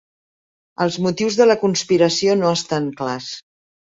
Els 0.85 0.95
motius 1.07 1.37
de 1.41 1.45
la 1.49 1.55
conspiració 1.63 2.37
no 2.39 2.55
estan 2.61 2.89
clars. 3.03 3.29